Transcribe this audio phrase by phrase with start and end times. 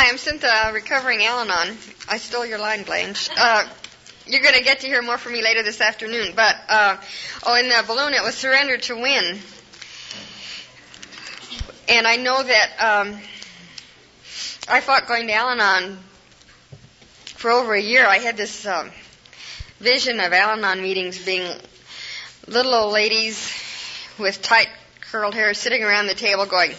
[0.00, 1.76] Hi, I'm Cynthia, recovering Al-Anon.
[2.08, 3.30] I stole your line, Blanche.
[3.36, 3.68] Uh,
[4.28, 6.34] you're going to get to hear more from me later this afternoon.
[6.36, 6.98] But, uh,
[7.44, 9.40] oh, in the balloon, it was surrender to win.
[11.88, 13.20] And I know that um,
[14.68, 15.98] I fought going to Al Anon
[17.34, 18.06] for over a year.
[18.06, 18.92] I had this um,
[19.80, 21.44] vision of Al Anon meetings being
[22.46, 23.52] little old ladies
[24.16, 24.68] with tight
[25.10, 26.70] curled hair sitting around the table going,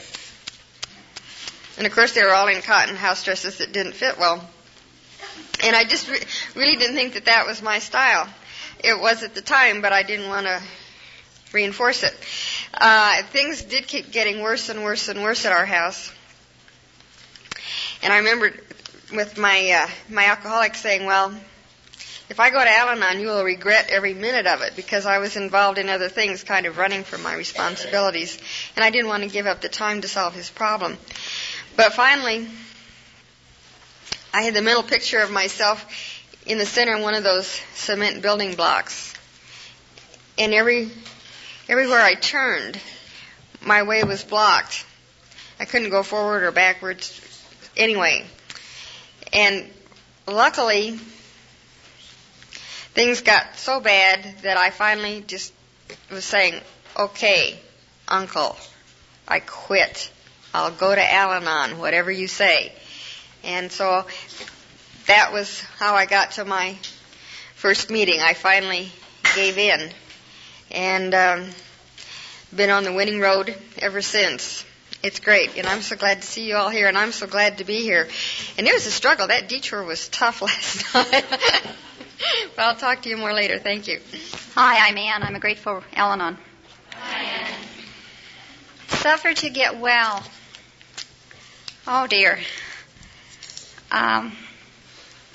[1.80, 4.48] and of course they were all in cotton house dresses that didn't fit well.
[5.64, 6.20] And I just re-
[6.56, 8.28] really didn't think that that was my style.
[8.84, 10.62] It was at the time, but I didn't want to
[11.52, 12.14] reinforce it.
[12.74, 16.12] Uh, things did keep getting worse and worse and worse at our house.
[18.04, 18.54] And I remember
[19.14, 21.34] with my uh, my alcoholic saying, "Well,
[22.30, 25.36] if I go to Al-Anon, you will regret every minute of it because I was
[25.36, 28.38] involved in other things, kind of running from my responsibilities,
[28.76, 30.98] and I didn't want to give up the time to solve his problem."
[31.76, 32.48] But finally,
[34.34, 35.86] I had the mental picture of myself
[36.46, 39.14] in the center of one of those cement building blocks.
[40.38, 40.90] And every
[41.68, 42.80] everywhere I turned,
[43.62, 44.86] my way was blocked.
[45.60, 47.20] I couldn't go forward or backwards
[47.76, 48.26] anyway.
[49.34, 49.70] And
[50.28, 51.00] luckily,
[52.94, 55.54] things got so bad that I finally just
[56.10, 56.56] was saying,
[56.98, 57.60] okay,
[58.08, 58.58] uncle,
[59.28, 60.12] I quit.
[60.54, 62.74] I'll go to Al Anon, whatever you say.
[63.44, 64.06] And so
[65.08, 66.76] that was how I got to my
[67.56, 68.20] first meeting.
[68.20, 68.92] I finally
[69.36, 69.92] gave in
[70.72, 71.50] and um,
[72.56, 74.66] been on the winning road ever since.
[75.02, 77.60] It's great, and I'm so glad to see you all here, and I'm so glad
[77.60, 78.10] to be here.
[78.58, 79.28] And it was a struggle.
[79.28, 81.26] That detour was tough last night.
[82.56, 83.60] but I'll talk to you more later.
[83.60, 84.02] Thank you.
[84.56, 85.24] Hi, I'm Ann.
[85.24, 86.38] I'm a grateful Al-Anon.
[86.96, 87.54] Hi, Ann.
[88.90, 90.22] Suffer to get well.
[91.92, 92.38] Oh dear.
[93.90, 94.32] Um,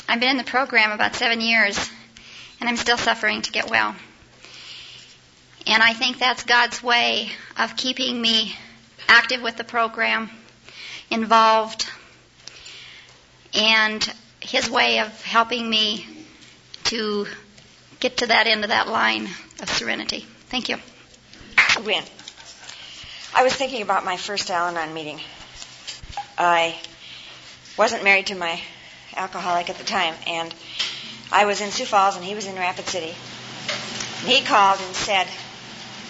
[0.08, 1.77] I've been in the program about seven years,
[2.61, 3.96] and I'm still suffering to get well.
[5.67, 8.55] And I think that's God's way of keeping me
[9.08, 10.30] active with the program,
[11.11, 11.89] involved,
[13.52, 14.08] and
[14.39, 16.07] His way of helping me
[16.84, 17.27] to
[17.98, 19.28] get to that end of that line
[19.61, 20.24] of serenity.
[20.51, 20.77] Thank you.
[21.84, 22.05] Win.
[23.34, 25.18] I was thinking about my first Al Anon meeting.
[26.39, 26.78] I
[27.77, 28.61] wasn't married to my
[29.17, 30.55] alcoholic at the time, and
[31.30, 33.14] I was in Sioux Falls and he was in Rapid City.
[34.20, 35.27] And he called and said,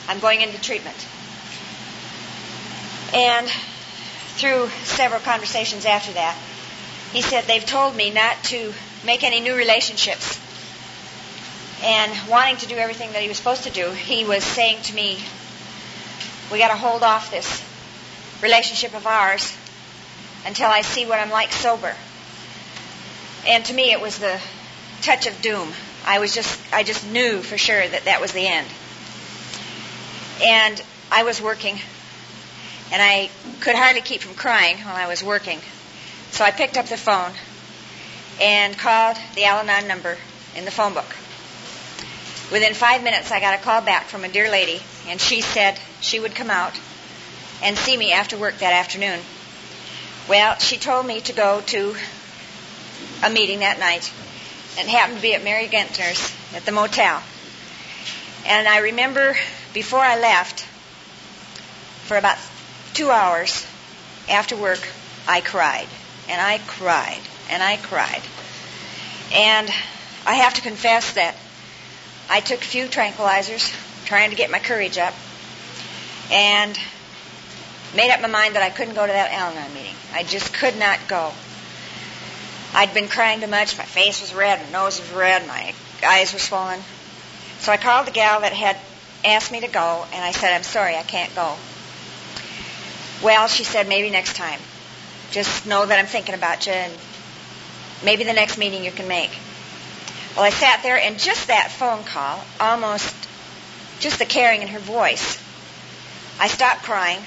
[0.09, 0.97] I'm going into treatment.
[3.15, 3.49] And
[4.37, 6.37] through several conversations after that,
[7.13, 8.73] he said, They've told me not to
[9.05, 10.41] make any new relationships.
[11.83, 14.95] And wanting to do everything that he was supposed to do, he was saying to
[14.95, 15.19] me,
[16.51, 17.63] We got to hold off this
[18.43, 19.57] relationship of ours
[20.47, 21.95] until I see what I'm like sober.
[23.47, 24.41] And to me, it was the
[25.03, 25.69] touch of doom.
[26.07, 28.67] I was just, I just knew for sure that that was the end.
[30.43, 31.79] And I was working,
[32.93, 35.61] and I could hardly keep from crying while I was working.
[36.31, 37.33] So I picked up the phone
[38.41, 40.19] and called the Al Anon number
[40.57, 41.17] in the phone book.
[42.51, 45.79] Within five minutes, I got a call back from a dear lady, and she said
[46.01, 46.75] she would come out
[47.63, 49.21] and see me after work that afternoon.
[50.29, 51.95] Well, she told me to go to
[53.23, 54.11] a meeting that night.
[54.79, 57.23] It happened to be at Mary Gentner's at the motel.
[58.47, 59.37] And I remember
[59.75, 60.61] before I left,
[62.07, 62.39] for about
[62.95, 63.67] two hours
[64.31, 64.87] after work,
[65.29, 65.89] I cried.
[66.29, 67.21] And I cried.
[67.51, 68.23] And I cried.
[69.33, 69.69] And
[70.27, 71.37] I have to confess that
[72.31, 73.75] I took a few tranquilizers
[74.07, 75.15] trying to get my courage up
[76.31, 76.79] and
[77.95, 79.95] made up my mind that I couldn't go to that Al Anon meeting.
[80.13, 81.33] I just could not go.
[82.75, 83.79] I'd been crying too much.
[83.79, 85.75] My face was red, my nose was red, my
[86.05, 86.81] eyes were swollen.
[87.61, 88.77] So I called the gal that had
[89.25, 91.55] asked me to go, and I said, I'm sorry, I can't go.
[93.23, 94.61] Well, she said, maybe next time.
[95.31, 96.93] Just know that I'm thinking about you, and
[98.05, 99.31] maybe the next meeting you can make.
[100.37, 103.15] Well, I sat there, and just that phone call, almost
[104.01, 105.43] just the caring in her voice,
[106.41, 107.21] I stopped crying.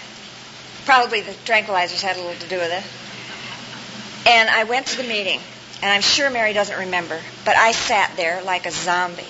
[0.88, 4.26] Probably the tranquilizers had a little to do with it.
[4.26, 5.42] And I went to the meeting,
[5.82, 9.26] and I'm sure Mary doesn't remember, but I sat there like a zombie.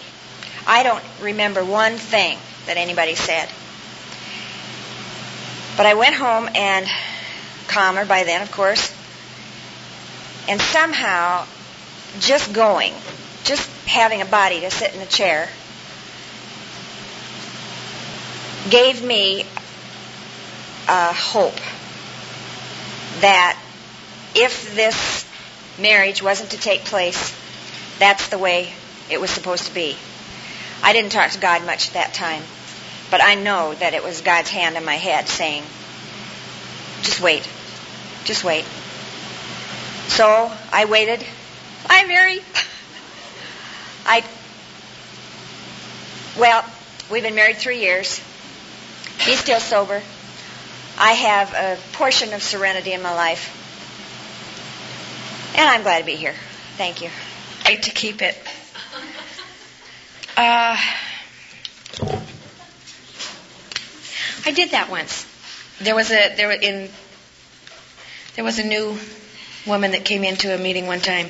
[0.67, 2.37] I don't remember one thing
[2.67, 3.49] that anybody said.
[5.77, 6.85] But I went home and
[7.67, 8.93] calmer by then, of course.
[10.47, 11.47] And somehow,
[12.19, 12.93] just going,
[13.45, 15.49] just having a body to sit in a chair,
[18.69, 19.47] gave me
[20.87, 21.59] a hope
[23.21, 23.59] that
[24.35, 25.25] if this
[25.79, 27.35] marriage wasn't to take place,
[27.99, 28.71] that's the way
[29.09, 29.95] it was supposed to be.
[30.83, 32.43] I didn't talk to God much at that time,
[33.09, 35.63] but I know that it was God's hand on my head saying,
[37.01, 37.47] just wait.
[38.25, 38.65] Just wait.
[40.07, 41.25] So I waited.
[41.85, 42.39] Hi, Mary.
[44.05, 44.23] I,
[46.37, 46.63] well,
[47.11, 48.21] we've been married three years.
[49.19, 50.01] He's still sober.
[50.97, 53.53] I have a portion of serenity in my life.
[55.55, 56.33] And I'm glad to be here.
[56.77, 57.09] Thank you.
[57.65, 58.35] Hate to keep it.
[60.35, 60.77] Uh,
[64.45, 65.25] I did that once.
[65.79, 66.89] There was a there in
[68.35, 68.97] there was a new
[69.65, 71.29] woman that came into a meeting one time,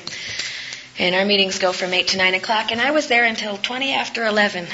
[0.98, 3.92] and our meetings go from eight to nine o'clock, and I was there until twenty
[3.92, 4.66] after eleven,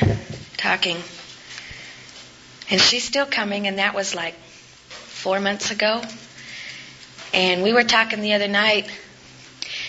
[0.56, 0.96] talking.
[2.70, 4.34] And she's still coming, and that was like
[5.24, 6.02] four months ago.
[7.32, 8.90] And we were talking the other night,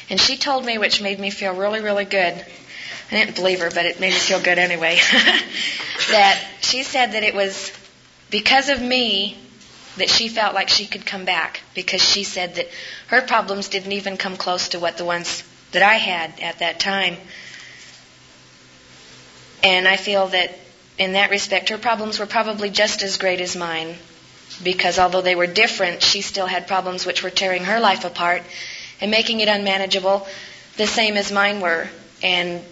[0.10, 2.34] and she told me, which made me feel really, really good.
[2.34, 4.96] I didn't believe her, but it made me feel good anyway.
[6.10, 7.74] that she said that it was
[8.30, 9.38] because of me
[9.98, 12.70] that she felt like she could come back because she said that
[13.08, 15.44] her problems didn't even come close to what the ones
[15.74, 17.18] that I had at that time.
[19.64, 20.58] And I feel that
[20.98, 23.98] in that respect, her problems were probably just as great as mine
[24.64, 28.44] because although they were different, she still had problems which were tearing her life apart
[29.02, 30.28] and making it unmanageable,
[30.78, 31.88] the same as mine were.
[32.24, 32.64] And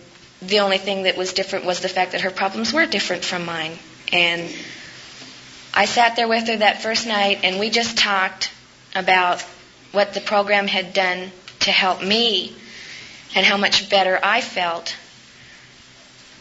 [0.42, 3.46] the only thing that was different was the fact that her problems were different from
[3.46, 3.78] mine.
[4.12, 4.50] And
[5.74, 8.52] I sat there with her that first night and we just talked
[8.96, 9.42] about
[9.92, 11.32] what the program had done
[11.62, 12.56] to help me
[13.36, 14.96] and how much better I felt.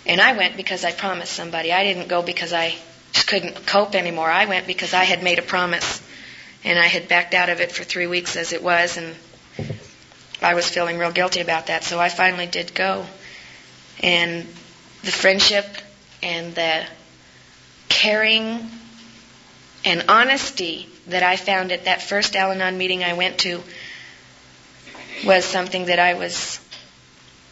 [0.05, 1.73] And I went because I promised somebody.
[1.73, 2.75] I didn't go because I
[3.13, 4.31] just couldn't cope anymore.
[4.31, 6.03] I went because I had made a promise
[6.65, 9.15] and I had backed out of it for three weeks as it was and
[10.41, 11.85] I was feeling real guilty about that.
[11.85, 13.07] So I finally did go.
[14.03, 14.47] And
[15.03, 15.67] the friendship
[16.23, 16.85] and the
[17.89, 18.69] caring
[19.85, 23.63] and honesty that I found at that first Al Anon meeting I went to
[25.25, 26.61] was something that I was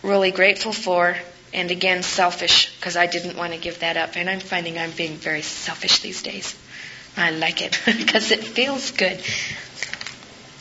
[0.02, 1.16] really grateful for
[1.52, 4.92] and again selfish because I didn't want to give that up and I'm finding I'm
[4.92, 6.54] being very selfish these days.
[7.16, 9.20] I like it because it feels good.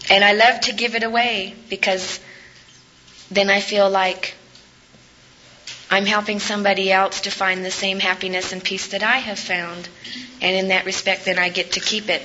[0.10, 2.20] And I love to give it away because
[3.30, 4.34] then I feel like
[5.92, 9.88] I'm helping somebody else to find the same happiness and peace that I have found.
[10.42, 12.22] And in that respect, then I get to keep it.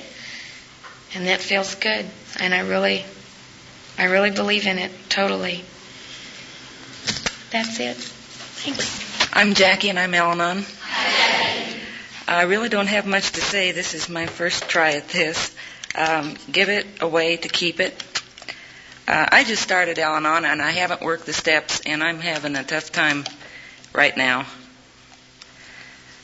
[1.13, 2.05] And that feels good.
[2.39, 3.05] And I really,
[3.97, 5.63] I really believe in it totally.
[7.51, 8.14] That's it.
[9.31, 10.65] I'm Jackie and I'm Al-Anon.
[12.27, 13.71] I really don't have much to say.
[13.73, 15.55] This is my first try at this.
[15.93, 18.03] Um, give it away to keep it.
[19.07, 22.63] Uh, I just started Al-Anon and I haven't worked the steps and I'm having a
[22.63, 23.23] tough time
[23.93, 24.47] right now.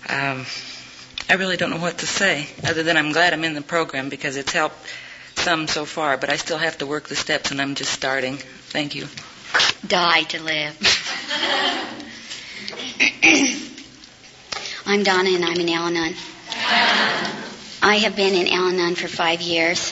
[0.10, 0.48] Um,
[1.30, 4.10] I really don't know what to say other than I'm glad I'm in the program
[4.10, 4.78] because it's helped
[5.36, 8.38] some so far, but I still have to work the steps and I'm just starting.
[8.38, 9.08] Thank you.
[9.86, 12.08] Die to live.
[14.86, 16.14] I'm Donna and I'm in Al Anon.
[17.82, 19.92] I have been in Al Anon for five years.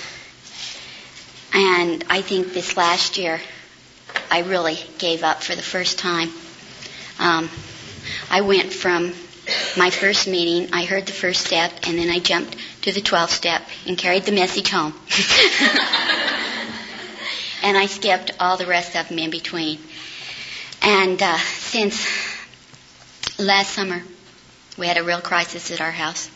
[1.51, 3.41] And I think this last year
[4.30, 6.30] I really gave up for the first time.
[7.18, 7.49] Um,
[8.30, 9.16] I went from
[9.75, 13.30] my first meeting, I heard the first step, and then I jumped to the 12th
[13.30, 14.94] step and carried the message home.
[17.63, 19.80] and I skipped all the rest of them in between.
[20.83, 22.29] And uh, since
[23.39, 24.03] last summer,
[24.77, 26.29] we had a real crisis at our house,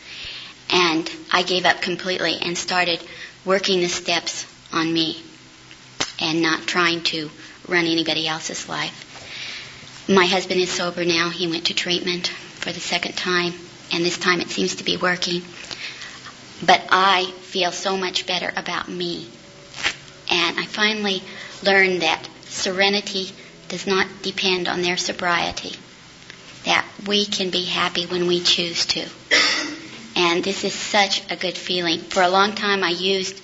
[0.69, 3.03] and I gave up completely and started
[3.45, 5.21] working the steps on me
[6.19, 7.29] and not trying to
[7.67, 9.09] run anybody else's life.
[10.07, 11.29] My husband is sober now.
[11.29, 13.53] He went to treatment for the second time,
[13.91, 15.41] and this time it seems to be working.
[16.65, 19.27] But I feel so much better about me.
[20.31, 21.21] And I finally
[21.61, 23.31] learned that serenity
[23.67, 25.75] does not depend on their sobriety.
[26.65, 29.07] That we can be happy when we choose to.
[30.15, 31.99] And this is such a good feeling.
[31.99, 33.41] For a long time I used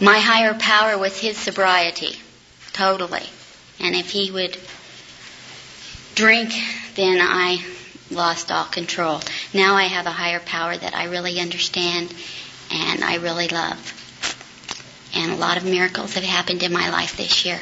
[0.00, 2.16] my higher power was his sobriety.
[2.72, 3.26] Totally.
[3.78, 4.56] And if he would
[6.14, 6.52] drink,
[6.94, 7.64] then I
[8.10, 9.20] lost all control.
[9.54, 12.12] Now I have a higher power that I really understand
[12.70, 13.96] and I really love.
[15.14, 17.60] And a lot of miracles have happened in my life this year.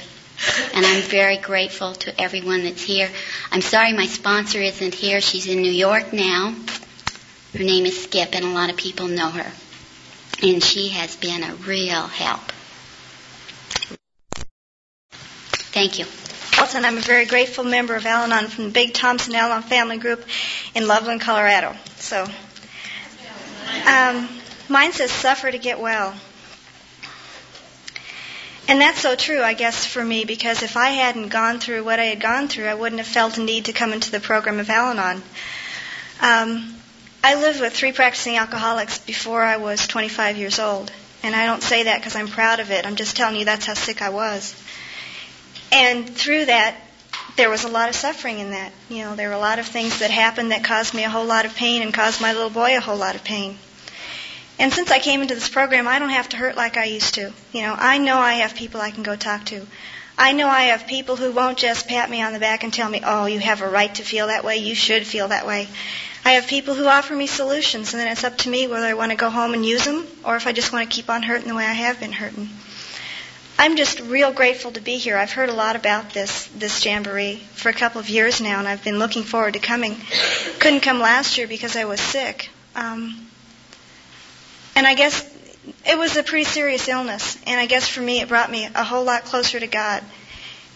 [0.74, 3.08] And I'm very grateful to everyone that's here.
[3.50, 5.20] I'm sorry my sponsor isn't here.
[5.20, 6.54] She's in New York now.
[7.52, 9.52] Her name is Skip, and a lot of people know her.
[10.42, 12.40] And she has been a real help.
[15.72, 16.06] Thank you.
[16.74, 19.62] And I'm a very grateful member of Al Anon from the Big Thompson Al Anon
[19.62, 20.24] family group
[20.74, 21.74] in Loveland, Colorado.
[21.96, 22.26] So,
[23.86, 24.28] um,
[24.68, 26.14] mine says suffer to get well.
[28.68, 31.98] And that's so true, I guess, for me, because if I hadn't gone through what
[31.98, 34.60] I had gone through, I wouldn't have felt a need to come into the program
[34.60, 35.22] of Al Anon.
[36.20, 36.74] Um,
[37.24, 40.92] I lived with three practicing alcoholics before I was 25 years old.
[41.22, 42.86] And I don't say that because I'm proud of it.
[42.86, 44.54] I'm just telling you that's how sick I was.
[45.72, 46.76] And through that,
[47.36, 48.72] there was a lot of suffering in that.
[48.90, 51.24] You know, there were a lot of things that happened that caused me a whole
[51.24, 53.56] lot of pain and caused my little boy a whole lot of pain.
[54.58, 57.14] And since I came into this program, I don't have to hurt like I used
[57.14, 57.32] to.
[57.52, 59.66] You know, I know I have people I can go talk to.
[60.20, 62.90] I know I have people who won't just pat me on the back and tell
[62.90, 65.68] me, oh, you have a right to feel that way, you should feel that way.
[66.24, 68.94] I have people who offer me solutions, and then it's up to me whether I
[68.94, 71.22] want to go home and use them or if I just want to keep on
[71.22, 72.48] hurting the way I have been hurting.
[73.60, 75.16] I'm just real grateful to be here.
[75.16, 78.66] I've heard a lot about this this jamboree for a couple of years now, and
[78.68, 79.96] I've been looking forward to coming.
[80.58, 82.50] Couldn't come last year because I was sick.
[82.76, 83.27] Um,
[84.78, 85.28] and I guess
[85.84, 88.84] it was a pretty serious illness, and I guess for me it brought me a
[88.84, 90.04] whole lot closer to God.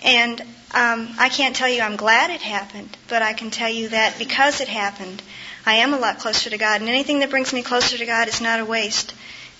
[0.02, 0.40] And
[0.74, 4.18] um, I can't tell you I'm glad it happened, but I can tell you that
[4.18, 5.22] because it happened,
[5.64, 6.80] I am a lot closer to God.
[6.80, 9.14] And anything that brings me closer to God is not a waste.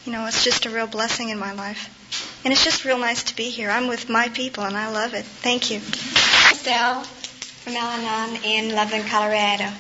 [0.05, 2.41] You know, it's just a real blessing in my life.
[2.45, 3.71] And it's just real nice to be here.
[3.71, 5.25] I'm with my people, and I love it.
[5.25, 5.77] Thank you.
[5.77, 9.71] Estelle from Al in Loveland, Colorado.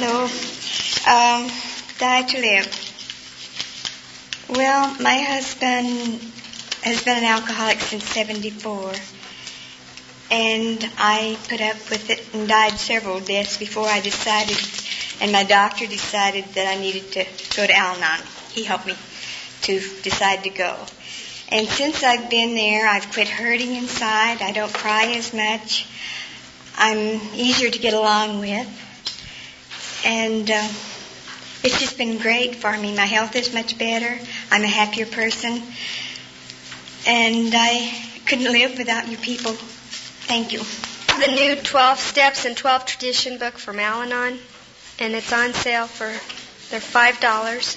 [0.00, 0.22] Hello.
[1.06, 1.50] Um,
[1.98, 2.91] die to live.
[4.48, 6.20] Well, my husband
[6.82, 8.92] has been an alcoholic since 74.
[10.30, 14.58] And I put up with it and died several deaths before I decided,
[15.20, 17.24] and my doctor decided that I needed to
[17.56, 18.20] go to Al Anon.
[18.50, 18.96] He helped me
[19.62, 20.76] to decide to go.
[21.48, 24.42] And since I've been there, I've quit hurting inside.
[24.42, 25.86] I don't cry as much.
[26.76, 28.66] I'm easier to get along with.
[30.04, 30.68] And uh,
[31.64, 32.94] it's just been great for me.
[32.94, 34.18] My health is much better.
[34.50, 35.62] I'm a happier person.
[37.06, 37.92] And I
[38.26, 39.52] couldn't live without you people.
[39.52, 40.60] Thank you.
[41.24, 44.38] The new 12 Steps and 12 Tradition book from Al Anon,
[44.98, 46.06] and it's on sale for
[46.70, 47.76] they're five dollars.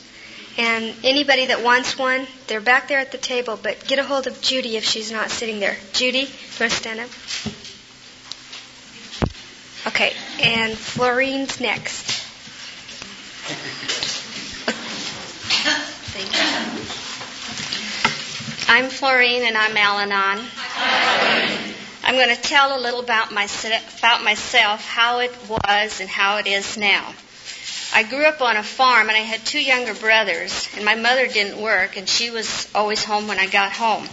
[0.57, 3.59] And anybody that wants one, they're back there at the table.
[3.61, 5.75] But get a hold of Judy if she's not sitting there.
[5.91, 7.09] Judy, you want to stand up?
[9.87, 12.24] Okay, and Florine's next.
[18.67, 20.43] I'm Florine and I'm Al Anon.
[22.03, 23.47] I'm going to tell a little about, my,
[23.99, 27.13] about myself, how it was and how it is now.
[27.93, 31.27] I grew up on a farm and I had two younger brothers and my mother
[31.27, 34.07] didn't work and she was always home when I got home.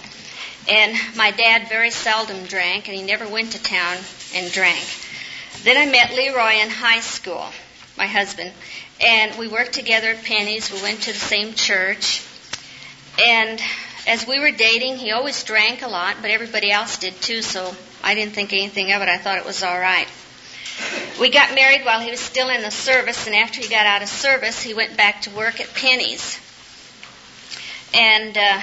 [0.69, 3.97] And my dad very seldom drank and he never went to town
[4.35, 4.85] and drank.
[5.63, 7.47] Then I met Leroy in high school,
[7.97, 8.53] my husband,
[9.01, 10.73] and we worked together at Penney's.
[10.73, 12.25] We went to the same church.
[13.19, 13.61] And
[14.07, 17.75] as we were dating, he always drank a lot, but everybody else did too, so
[18.03, 19.09] I didn't think anything of it.
[19.09, 20.09] I thought it was all right.
[21.21, 24.03] We got married while he was still in the service, and after he got out
[24.03, 26.41] of service, he went back to work at Penney's.
[27.95, 28.61] And uh,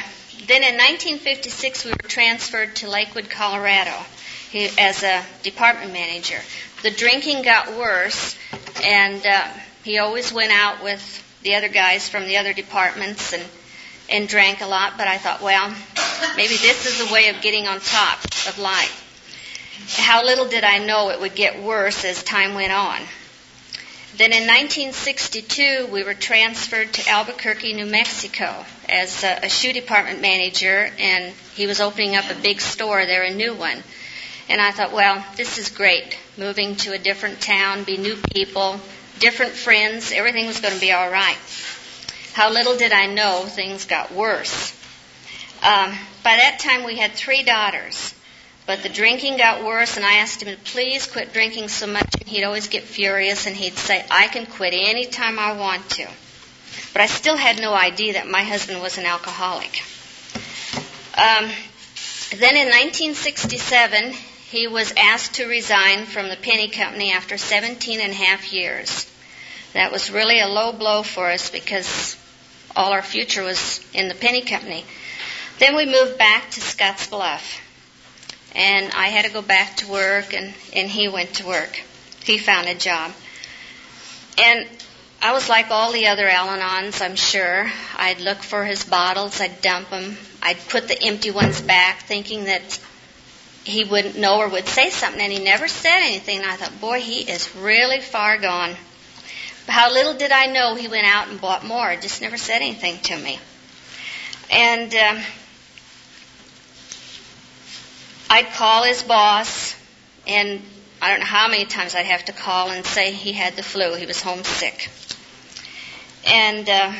[0.48, 3.94] then in 1956, we were transferred to Lakewood, Colorado,
[4.50, 6.40] he, as a department manager.
[6.82, 8.36] The drinking got worse,
[8.84, 9.48] and uh,
[9.90, 13.44] he always went out with the other guys from the other departments and
[14.10, 15.70] and drank a lot, but I thought, well,
[16.36, 19.96] maybe this is a way of getting on top of life.
[19.98, 23.00] How little did I know it would get worse as time went on.
[24.18, 30.22] Then in 1962, we were transferred to Albuquerque, New Mexico as a, a shoe department
[30.22, 33.84] manager, and he was opening up a big store there, a new one.
[34.50, 36.18] And I thought, well, this is great.
[36.38, 38.80] Moving to a different town, be new people,
[39.20, 41.38] different friends, everything was going to be all right.
[42.34, 44.72] How little did I know things got worse.
[45.62, 45.92] Um,
[46.24, 48.16] by that time, we had three daughters,
[48.66, 52.08] but the drinking got worse, and I asked him to please quit drinking so much,
[52.20, 55.90] and he'd always get furious, and he'd say, I can quit any time I want
[55.92, 56.08] to.
[56.94, 59.84] But I still had no idea that my husband was an alcoholic.
[61.18, 61.50] Um,
[62.38, 64.14] then in 1967,
[64.50, 69.10] he was asked to resign from the Penney company after 17 and a half years.
[69.74, 72.18] That was really a low blow for us because
[72.76, 74.86] all our future was in the Penney company.
[75.60, 77.60] Then we moved back to Scottsbluff.
[78.56, 81.80] And I had to go back to work, and, and he went to work.
[82.24, 83.12] He found a job.
[84.40, 84.68] And
[85.22, 87.72] I was like all the other Al Anons, I'm sure.
[87.96, 92.46] I'd look for his bottles, I'd dump them, I'd put the empty ones back, thinking
[92.46, 92.80] that
[93.70, 96.40] he wouldn't know or would say something, and he never said anything.
[96.40, 98.76] And I thought, boy, he is really far gone.
[99.68, 101.96] How little did I know he went out and bought more.
[101.96, 103.40] Just never said anything to me.
[104.52, 105.20] And um,
[108.30, 109.76] I'd call his boss,
[110.26, 110.62] and
[111.02, 113.64] I don't know how many times I'd have to call and say he had the
[113.64, 113.96] flu.
[113.96, 114.90] He was homesick.
[116.28, 116.94] And uh,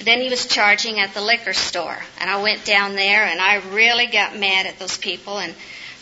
[0.00, 1.96] then he was charging at the liquor store.
[2.20, 5.54] And I went down there, and I really got mad at those people and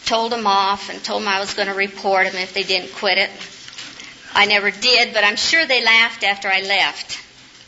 [0.05, 2.95] told them off and told them I was going to report them if they didn't
[2.95, 3.31] quit it.
[4.33, 7.19] I never did, but I'm sure they laughed after I left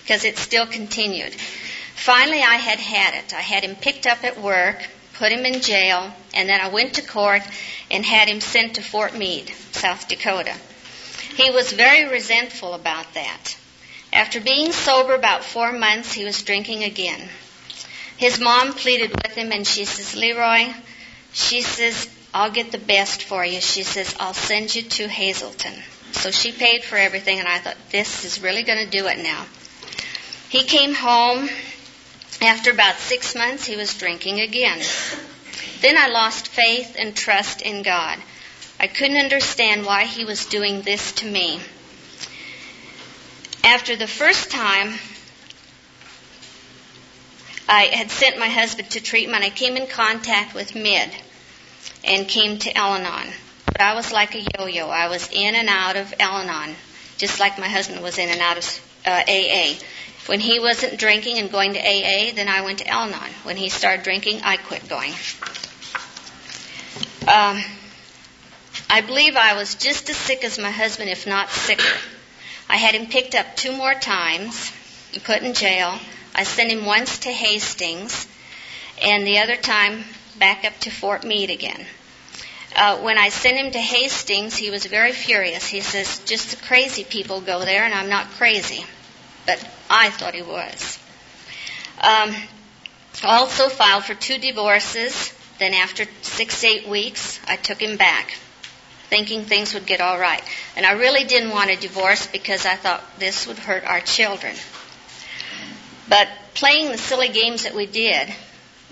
[0.03, 1.35] because it still continued.
[1.95, 3.35] Finally, I had had it.
[3.35, 6.95] I had him picked up at work, put him in jail, and then I went
[6.95, 7.43] to court
[7.91, 10.55] and had him sent to Fort Meade, South Dakota.
[11.37, 13.57] He was very resentful about that.
[14.13, 17.29] After being sober about four months, he was drinking again.
[18.17, 20.75] His mom pleaded with him, and she says, Leroy,
[21.33, 23.61] she says, I'll get the best for you.
[23.61, 25.75] She says, I'll send you to Hazelden.
[26.13, 29.19] So she paid for everything, and I thought, this is really going to do it
[29.19, 29.45] now.
[30.49, 31.49] He came home.
[32.41, 34.81] After about six months, he was drinking again.
[35.81, 38.19] Then I lost faith and trust in God.
[38.81, 41.61] I couldn't understand why he was doing this to me.
[43.63, 44.95] After the first time,
[47.69, 49.45] I had sent my husband to treatment.
[49.45, 51.11] I came in contact with Mid
[52.05, 53.01] and came to Al.
[53.67, 54.89] But I was like a yo-yo.
[54.89, 56.75] I was in and out of Al-Anon,
[57.17, 59.75] just like my husband was in and out of uh, AA.
[60.27, 63.31] When he wasn't drinking and going to AA, then I went to Al-Anon.
[63.45, 65.13] When he started drinking, I quit going.
[67.27, 67.63] Um,
[68.91, 71.97] I believe I was just as sick as my husband, if not sicker.
[72.69, 74.73] I had him picked up two more times
[75.15, 75.99] and put in jail.
[76.35, 78.27] I sent him once to Hastings,
[79.03, 80.05] and the other time
[80.39, 81.85] back up to Fort Meade again.
[82.75, 85.67] Uh, when I sent him to Hastings, he was very furious.
[85.67, 88.85] He says, just the crazy people go there, and I'm not crazy.
[89.47, 90.99] But I thought he was.
[92.01, 92.35] Um,
[93.23, 95.35] also filed for two divorces.
[95.59, 98.33] Then after six, eight weeks, I took him back,
[99.11, 100.43] thinking things would get all right.
[100.77, 104.57] And I really didn't want a divorce because I thought this would hurt our children.
[106.09, 108.33] But playing the silly games that we did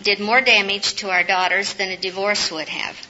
[0.02, 3.06] did more damage to our daughters than a divorce would have.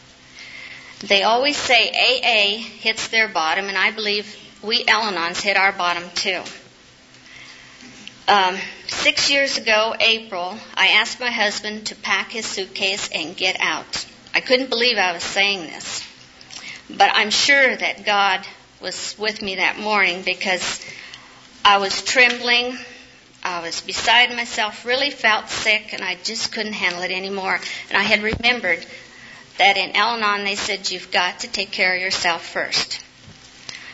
[1.00, 6.04] They always say AA hits their bottom, and I believe we Al-Anons hit our bottom
[6.14, 6.42] too.
[8.28, 13.56] Um, six years ago, April, I asked my husband to pack his suitcase and get
[13.60, 14.06] out.
[14.34, 16.06] I couldn't believe I was saying this,
[16.88, 18.46] but I'm sure that God
[18.80, 20.84] was with me that morning because
[21.64, 22.78] I was trembling.
[23.42, 27.58] I was beside myself, really felt sick, and I just couldn't handle it anymore.
[27.88, 28.84] And I had remembered
[29.58, 33.02] that in Al Anon they said you've got to take care of yourself first.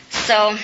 [0.09, 0.57] So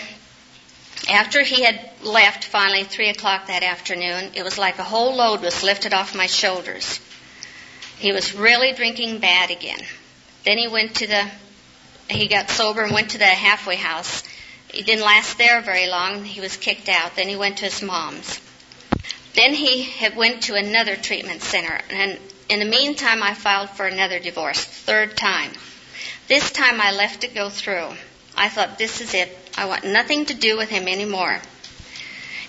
[1.09, 5.41] after he had left finally three o'clock that afternoon, it was like a whole load
[5.41, 6.99] was lifted off my shoulders.
[7.97, 9.79] He was really drinking bad again.
[10.45, 11.29] Then he went to the
[12.09, 14.23] he got sober and went to the halfway house.
[14.67, 16.25] He didn't last there very long.
[16.25, 17.15] He was kicked out.
[17.15, 18.41] Then he went to his mom's.
[19.33, 22.19] Then he had went to another treatment center, and
[22.49, 25.51] in the meantime, I filed for another divorce, third time.
[26.27, 27.89] This time I left it go through.
[28.35, 29.35] I thought, this is it.
[29.57, 31.39] I want nothing to do with him anymore.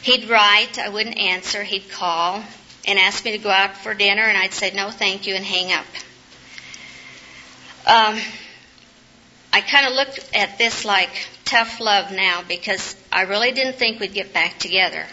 [0.02, 1.62] He'd write, I wouldn't answer.
[1.62, 2.42] He'd call
[2.86, 5.44] and ask me to go out for dinner, and I'd say, no, thank you, and
[5.44, 5.86] hang up.
[7.86, 8.18] Um,
[9.52, 11.10] I kind of looked at this like
[11.44, 15.06] tough love now because I really didn't think we'd get back together.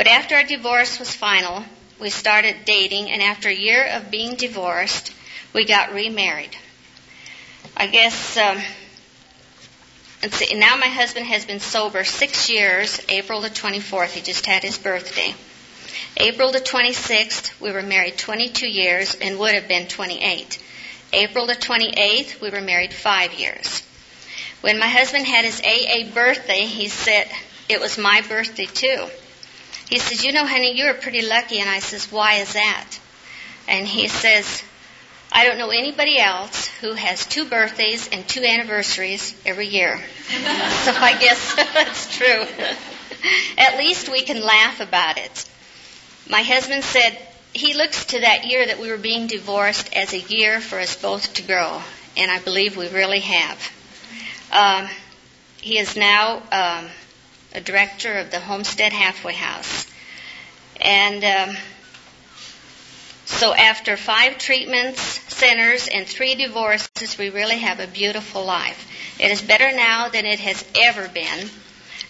[0.00, 1.62] But after our divorce was final,
[2.00, 5.12] we started dating, and after a year of being divorced,
[5.52, 6.56] we got remarried.
[7.76, 8.62] I guess, um,
[10.22, 14.12] let's see, now my husband has been sober six years, April the 24th.
[14.12, 15.34] He just had his birthday.
[16.16, 20.62] April the 26th, we were married 22 years and would have been 28.
[21.12, 23.82] April the 28th, we were married five years.
[24.62, 27.30] When my husband had his AA birthday, he said,
[27.68, 29.10] it was my birthday too.
[29.90, 31.58] He says, You know, honey, you are pretty lucky.
[31.58, 32.86] And I says, Why is that?
[33.68, 34.62] And he says,
[35.32, 39.98] I don't know anybody else who has two birthdays and two anniversaries every year.
[40.28, 42.46] so I guess that's true.
[43.58, 45.48] At least we can laugh about it.
[46.28, 47.18] My husband said
[47.52, 50.96] he looks to that year that we were being divorced as a year for us
[50.96, 51.82] both to grow,
[52.16, 53.72] and I believe we really have.
[54.52, 54.88] Um,
[55.60, 56.88] he is now um,
[57.52, 59.86] a director of the Homestead Halfway House.
[60.80, 61.56] And um,
[63.30, 65.00] So after five treatments,
[65.34, 68.86] centers, and three divorces, we really have a beautiful life.
[69.18, 71.48] It is better now than it has ever been.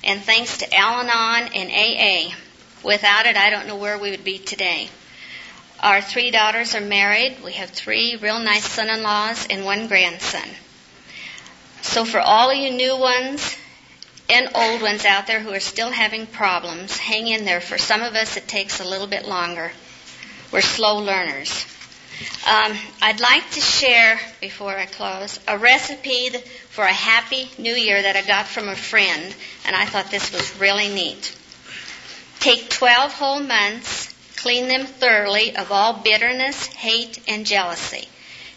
[0.03, 2.35] And thanks to Al Anon and AA,
[2.83, 4.89] without it, I don't know where we would be today.
[5.81, 7.37] Our three daughters are married.
[7.45, 10.49] We have three real nice son in laws and one grandson.
[11.83, 13.57] So, for all of you new ones
[14.31, 17.61] and old ones out there who are still having problems, hang in there.
[17.61, 19.73] For some of us, it takes a little bit longer.
[20.53, 21.67] We're slow learners.
[22.47, 26.31] Um, I'd like to share, before I close, a recipe
[26.71, 29.35] for a happy new year that I got from a friend,
[29.67, 31.37] and I thought this was really neat.
[32.41, 38.09] Take 12 whole months, clean them thoroughly of all bitterness, hate, and jealousy.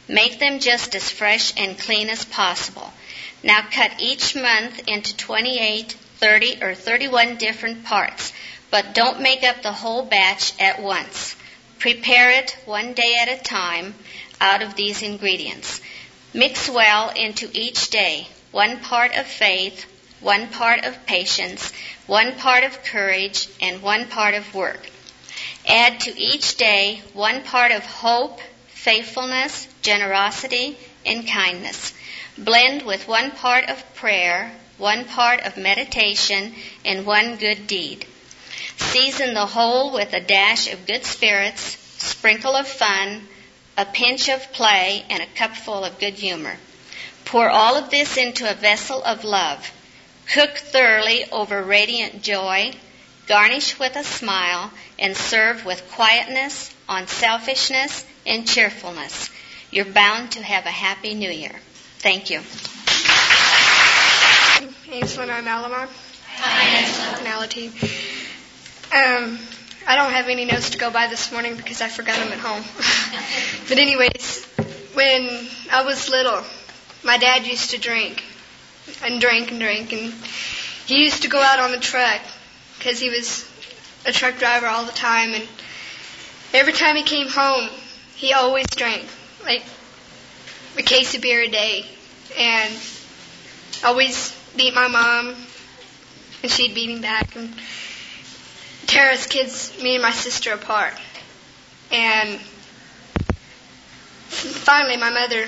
[0.08, 2.92] Make them just as fresh and clean as possible.
[3.43, 8.32] Now cut each month into 28, 30, or 31 different parts,
[8.71, 11.36] but don't make up the whole batch at once.
[11.77, 13.95] Prepare it one day at a time
[14.39, 15.82] out of these ingredients.
[16.34, 19.86] Mix well into each day one part of faith,
[20.21, 21.73] one part of patience,
[22.08, 24.79] one part of courage, and one part of work.
[25.67, 28.39] Add to each day one part of hope,
[28.84, 31.93] faithfulness, generosity, and kindness.
[32.38, 38.06] Blend with one part of prayer, one part of meditation, and one good deed.
[38.76, 41.62] Season the whole with a dash of good spirits,
[41.98, 43.26] sprinkle of fun,
[43.78, 46.58] a pinch of play, and a cupful of good humor.
[47.24, 49.72] Pour all of this into a vessel of love.
[50.34, 52.74] Cook thoroughly over radiant joy,
[53.28, 59.30] garnish with a smile, and serve with quietness, unselfishness, and cheerfulness.
[59.72, 61.56] You're bound to have a happy new year.
[62.00, 62.40] Thank you.
[64.92, 65.88] Ainsland, I'm Alamar.
[66.38, 67.68] Personality.
[68.94, 69.40] Um,
[69.88, 72.40] I don't have any notes to go by this morning because I forgot them at
[72.40, 72.64] home.
[73.68, 74.46] but anyways,
[74.94, 76.44] when I was little,
[77.04, 78.24] my dad used to drink
[79.04, 80.14] and drink and drink, and
[80.86, 82.22] he used to go out on the truck
[82.78, 83.50] because he was
[84.06, 85.48] a truck driver all the time, and
[86.54, 87.70] every time he came home,
[88.24, 89.06] he always drank
[89.44, 89.66] like
[90.78, 91.86] a case of beer a day,
[92.38, 92.74] and
[93.84, 95.36] always beat my mom,
[96.42, 97.54] and she'd beat him back, and
[98.88, 100.94] tear us kids, me and my sister, apart.
[101.92, 102.40] And
[104.30, 105.46] finally, my mother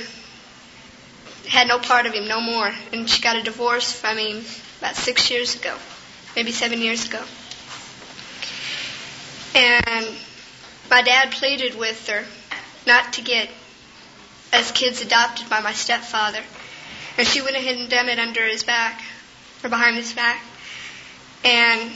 [1.48, 4.04] had no part of him no more, and she got a divorce.
[4.04, 4.44] I mean,
[4.80, 5.78] about six years ago,
[6.36, 7.24] maybe seven years ago.
[9.56, 10.08] And
[10.92, 12.26] my dad pleaded with her
[12.86, 13.50] not to get
[14.54, 16.42] as kids adopted by my stepfather,
[17.18, 19.02] and she went ahead and done it under his back
[19.64, 20.42] or behind his back,
[21.44, 21.92] and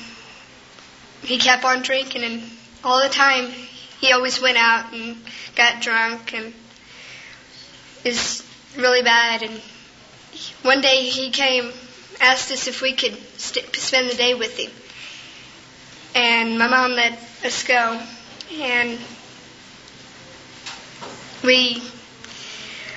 [1.21, 2.43] he kept on drinking, and
[2.83, 3.51] all the time
[4.01, 5.17] he always went out and
[5.55, 6.53] got drunk and
[8.03, 8.43] is
[8.77, 9.43] really bad.
[9.43, 9.61] And
[10.61, 11.71] one day he came,
[12.21, 14.71] asked us if we could st- spend the day with him,
[16.15, 18.01] and my mom let us go,
[18.51, 18.99] and
[21.43, 21.81] we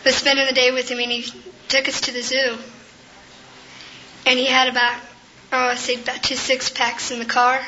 [0.04, 1.30] was spending the day with him, and he
[1.68, 2.58] took us to the zoo,
[4.26, 5.00] and he had about
[5.52, 7.60] oh, I say about two six packs in the car.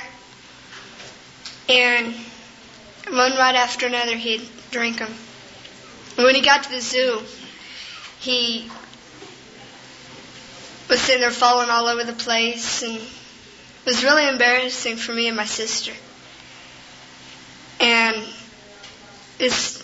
[1.68, 2.14] And
[3.08, 5.12] one right after another, he'd drink them.
[6.16, 7.20] And when he got to the zoo,
[8.20, 8.70] he
[10.88, 15.28] was sitting there falling all over the place, and it was really embarrassing for me
[15.28, 15.92] and my sister.
[17.80, 18.24] And
[19.38, 19.83] it's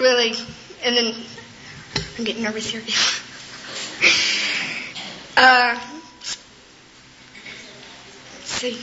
[0.00, 0.34] really,
[0.82, 1.14] and then
[2.18, 2.82] I'm getting nervous here.
[5.36, 5.78] uh,
[8.34, 8.78] let's see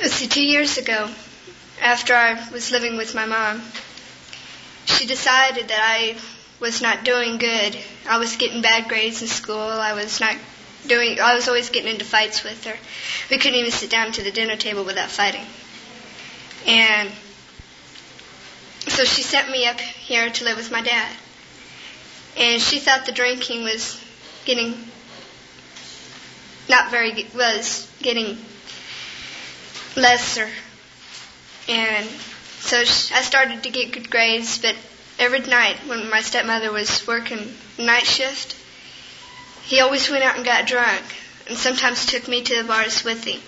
[0.00, 1.08] let's see, two years ago,
[1.82, 3.62] after I was living with my mom,
[4.86, 6.16] she decided that I
[6.58, 7.76] was not doing good.
[8.08, 9.58] I was getting bad grades in school.
[9.60, 10.36] I was not
[10.86, 12.76] doing, I was always getting into fights with her.
[13.30, 15.44] We couldn't even sit down to the dinner table without fighting.
[16.66, 17.10] And
[18.90, 21.16] so she sent me up here to live with my dad.
[22.36, 24.02] And she thought the drinking was
[24.44, 24.90] getting
[26.68, 28.38] not very was getting
[29.96, 30.48] lesser.
[31.68, 32.06] And
[32.60, 34.76] so I started to get good grades, but
[35.18, 38.56] every night when my stepmother was working night shift,
[39.64, 41.02] he always went out and got drunk,
[41.48, 43.40] and sometimes took me to the bars with him.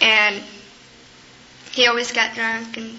[0.00, 0.42] And
[1.72, 2.98] he always got drunk and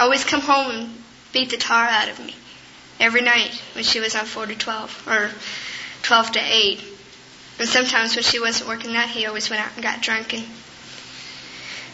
[0.00, 2.34] always come home and beat the tar out of me
[2.98, 5.30] every night when she was on 4 to 12 or
[6.02, 6.82] 12 to 8.
[7.58, 10.44] And sometimes when she wasn't working that, he always went out and got drunk and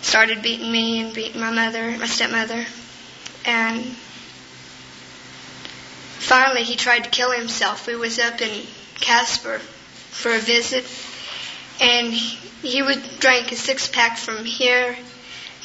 [0.03, 2.65] started beating me and beating my mother, my stepmother.
[3.45, 3.85] And
[6.19, 7.89] finally he tried to kill himself.
[7.89, 8.67] We was up in
[9.01, 10.85] Casper for a visit
[11.81, 14.97] and he, would drink a six pack from here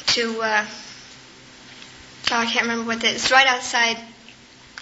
[0.08, 0.66] to uh
[2.30, 3.24] oh, I can't remember what that is.
[3.24, 3.98] It's right outside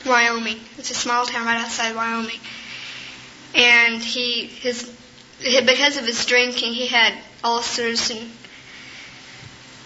[0.07, 0.59] Wyoming.
[0.79, 2.41] It's a small town right outside Wyoming.
[3.55, 4.97] And he his
[5.41, 8.31] because of his drinking, he had ulcers and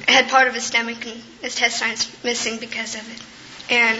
[0.09, 3.73] had part of his stomach and his intestines missing because of it.
[3.73, 3.99] And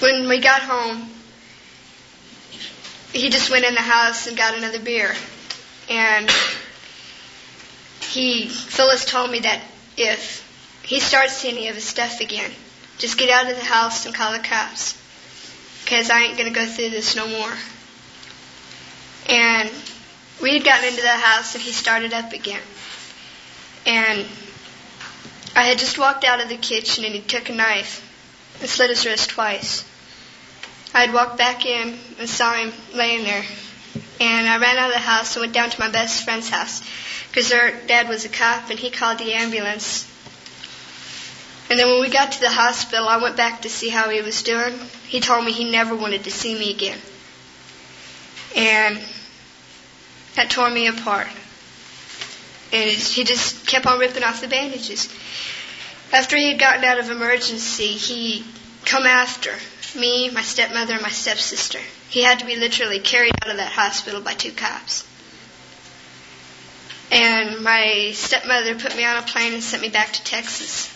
[0.00, 1.10] when we got home,
[3.12, 5.14] he just went in the house and got another beer.
[5.88, 6.30] And
[8.00, 9.62] he, Phyllis told me that
[9.96, 10.47] if
[10.88, 12.50] he starts seeing of his stuff again,
[12.96, 14.98] just get out of the house and call the cops.
[15.84, 17.52] Because I ain't going to go through this no more.
[19.28, 19.70] And
[20.40, 22.62] we had gotten into the house and he started up again.
[23.84, 24.24] And
[25.54, 28.02] I had just walked out of the kitchen and he took a knife
[28.60, 29.84] and slit his wrist twice.
[30.94, 33.44] I had walked back in and saw him laying there.
[34.20, 36.82] And I ran out of the house and went down to my best friend's house
[37.28, 40.07] because their dad was a cop and he called the ambulance.
[41.70, 44.22] And then when we got to the hospital, I went back to see how he
[44.22, 44.78] was doing.
[45.06, 46.98] He told me he never wanted to see me again.
[48.56, 48.98] And
[50.34, 51.28] that tore me apart.
[52.72, 55.12] And he just kept on ripping off the bandages.
[56.12, 58.44] After he had gotten out of emergency, he
[58.86, 59.54] come after
[59.94, 61.80] me, my stepmother, and my stepsister.
[62.08, 65.06] He had to be literally carried out of that hospital by two cops.
[67.10, 70.94] And my stepmother put me on a plane and sent me back to Texas.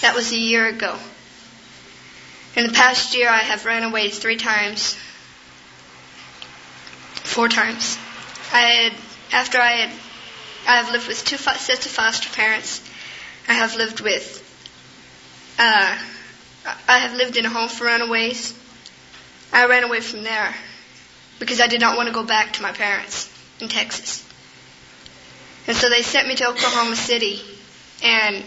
[0.00, 0.96] That was a year ago.
[2.54, 4.96] In the past year, I have ran away three times,
[7.24, 7.98] four times.
[8.52, 8.92] I had,
[9.32, 9.90] after I had,
[10.66, 12.82] I have lived with two sets of foster parents.
[13.48, 14.44] I have lived with,
[15.58, 15.98] uh,
[16.88, 18.54] I have lived in a home for runaways.
[19.52, 20.54] I ran away from there
[21.38, 23.30] because I did not want to go back to my parents
[23.60, 24.24] in Texas.
[25.66, 27.40] And so they sent me to Oklahoma City
[28.02, 28.44] and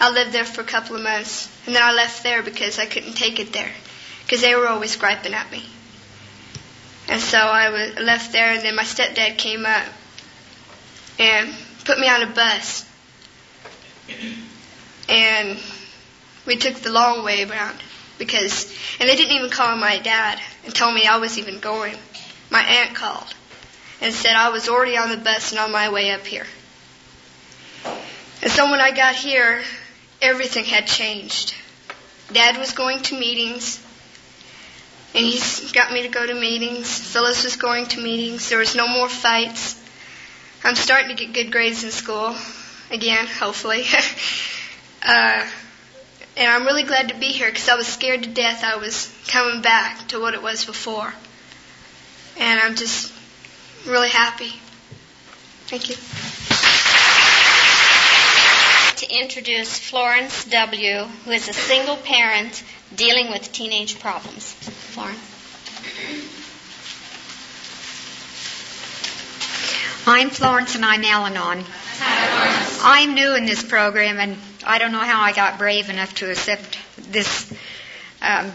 [0.00, 1.50] I lived there for a couple of months.
[1.66, 3.70] And then I left there because I couldn't take it there
[4.24, 5.62] because they were always griping at me.
[7.08, 9.86] And so I was left there, and then my stepdad came up
[11.18, 11.54] and
[11.84, 12.88] put me on a bus.
[15.08, 15.58] And
[16.46, 17.76] we took the long way around
[18.18, 21.94] because, and they didn't even call my dad and tell me I was even going.
[22.50, 23.34] My aunt called
[24.00, 26.46] and said I was already on the bus and on my way up here.
[28.42, 29.62] And so when I got here,
[30.24, 31.54] everything had changed.
[32.32, 33.80] Dad was going to meetings
[35.14, 36.98] and he's got me to go to meetings.
[36.98, 38.48] Phyllis was going to meetings.
[38.48, 39.80] There was no more fights.
[40.64, 42.34] I'm starting to get good grades in school
[42.90, 43.84] again, hopefully.
[45.02, 45.46] uh,
[46.36, 49.14] and I'm really glad to be here because I was scared to death I was
[49.28, 51.14] coming back to what it was before.
[52.36, 53.12] And I'm just
[53.86, 54.52] really happy.
[55.68, 56.33] Thank you.
[59.20, 62.64] Introduce Florence W., who is a single parent
[62.96, 64.52] dealing with teenage problems.
[64.52, 65.20] Florence.
[70.06, 71.64] I'm Florence and I'm Alanon.
[72.82, 76.30] I'm new in this program and I don't know how I got brave enough to
[76.30, 77.52] accept this
[78.20, 78.50] um,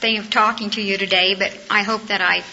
[0.00, 2.44] thing of talking to you today, but I hope that I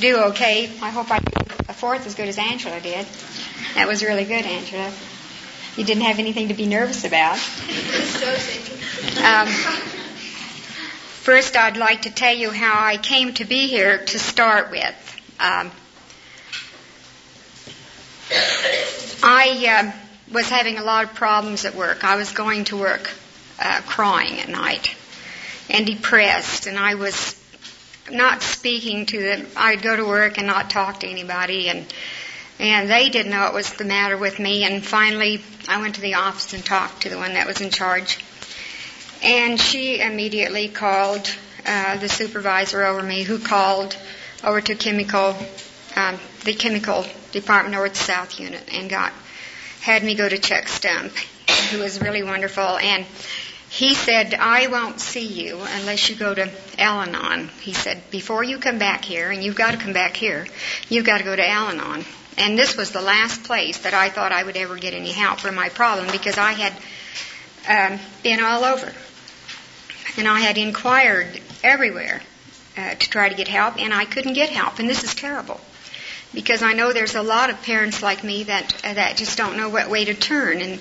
[0.00, 0.64] do okay.
[0.82, 3.06] I hope I do a fourth as good as Angela did.
[3.76, 4.92] That was really good, Angela.
[5.76, 7.38] You didn't have anything to be nervous about.
[9.24, 9.48] Um,
[11.24, 15.20] First, I'd like to tell you how I came to be here to start with.
[15.40, 15.70] Um,
[19.22, 19.92] I uh,
[20.34, 22.04] was having a lot of problems at work.
[22.04, 23.10] I was going to work
[23.58, 24.94] uh, crying at night
[25.70, 27.42] and depressed, and I was
[28.10, 29.46] not speaking to them.
[29.56, 31.86] I'd go to work and not talk to anybody, and
[32.58, 34.64] and they didn't know what was the matter with me.
[34.64, 37.70] And finally, I went to the office and talked to the one that was in
[37.70, 38.18] charge
[39.24, 41.34] and she immediately called
[41.66, 43.96] uh, the supervisor over me, who called
[44.44, 45.34] over to chemical,
[45.96, 49.12] um, the chemical department over at the South Unit, and got
[49.80, 51.12] had me go to Chuck Stump,
[51.70, 52.62] who was really wonderful.
[52.62, 53.06] And
[53.70, 57.48] he said, I won't see you unless you go to Al Anon.
[57.60, 60.46] He said, before you come back here, and you've got to come back here,
[60.90, 62.04] you've got to go to Al Anon.
[62.36, 65.40] And this was the last place that I thought I would ever get any help
[65.40, 66.72] for my problem because I had
[67.68, 68.92] um, been all over
[70.16, 72.20] and I had inquired everywhere
[72.76, 75.60] uh, to try to get help, and I couldn't get help, and this is terrible.
[76.34, 79.68] because I know there's a lot of parents like me that that just don't know
[79.68, 80.80] what way to turn, and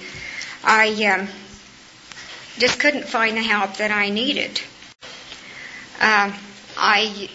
[0.64, 1.28] I um,
[2.58, 4.60] just couldn't find the help that I needed.
[6.02, 6.32] Uh,
[6.76, 7.30] I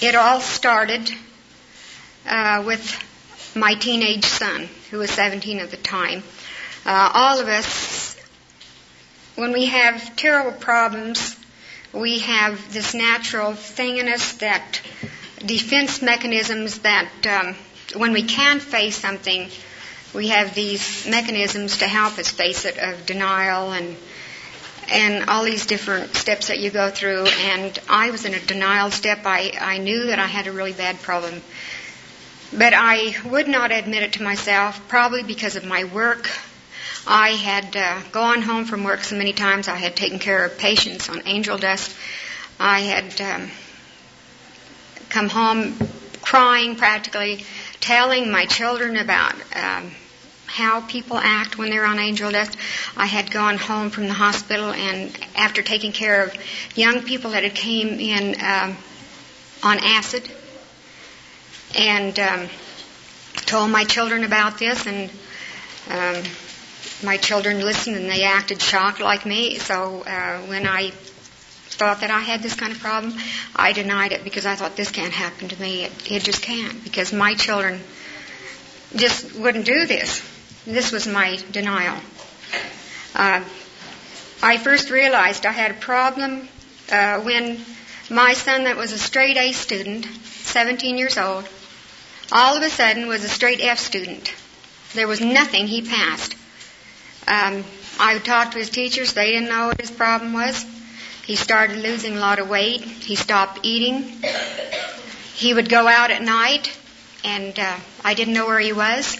[0.00, 1.10] it all started
[2.28, 3.02] uh, with
[3.54, 6.22] my teenage son, who was 17 at the time.
[6.84, 8.16] Uh, all of us,
[9.36, 11.36] when we have terrible problems,
[11.92, 14.80] we have this natural thing in us that
[15.44, 17.54] defense mechanisms that um,
[17.98, 19.48] when we can face something,
[20.14, 23.96] we have these mechanisms to help us face it of denial and
[24.88, 27.24] and all these different steps that you go through.
[27.24, 29.20] And I was in a denial step.
[29.24, 31.42] I, I knew that I had a really bad problem.
[32.56, 36.30] But I would not admit it to myself, probably because of my work.
[37.06, 39.66] I had uh, gone home from work so many times.
[39.66, 41.94] I had taken care of patients on angel dust.
[42.60, 43.50] I had um,
[45.10, 45.76] come home
[46.22, 47.44] crying practically,
[47.80, 49.90] telling my children about um,
[50.46, 52.56] how people act when they're on angel dust.
[52.96, 56.34] I had gone home from the hospital, and after taking care of
[56.76, 58.76] young people that had came in um,
[59.62, 60.30] on acid,
[61.76, 62.48] and um,
[63.46, 65.10] told my children about this, and
[65.90, 66.22] um,
[67.02, 69.58] my children listened and they acted shocked like me.
[69.58, 73.14] So uh, when I thought that I had this kind of problem,
[73.54, 75.84] I denied it because I thought this can't happen to me.
[75.84, 77.80] It, it just can't because my children
[78.94, 80.22] just wouldn't do this.
[80.64, 81.98] This was my denial.
[83.14, 83.44] Uh,
[84.42, 86.48] I first realized I had a problem
[86.90, 87.60] uh, when
[88.10, 91.48] my son, that was a straight A student, 17 years old,
[92.32, 94.34] all of a sudden was a straight F student.
[94.94, 96.36] There was nothing he passed.
[97.26, 97.64] Um,
[97.98, 99.12] I talked to his teachers.
[99.12, 100.64] They didn't know what his problem was.
[101.26, 102.82] He started losing a lot of weight.
[102.82, 104.22] He stopped eating.
[105.34, 106.76] He would go out at night,
[107.24, 109.18] and uh, I didn't know where he was.